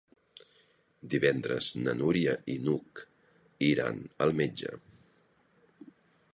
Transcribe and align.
Divendres 1.13 1.67
na 1.81 1.93
Núria 1.99 2.33
i 2.55 2.57
n'Hug 2.65 3.03
iran 3.69 4.03
al 4.27 4.37
metge. 4.43 4.77